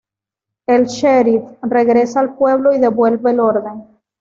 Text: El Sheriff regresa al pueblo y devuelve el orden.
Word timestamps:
El 0.65 0.87
Sheriff 0.87 1.43
regresa 1.61 2.19
al 2.21 2.33
pueblo 2.35 2.73
y 2.73 2.79
devuelve 2.79 3.29
el 3.29 3.39
orden. 3.39 3.83